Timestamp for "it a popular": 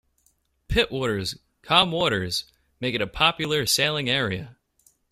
2.95-3.67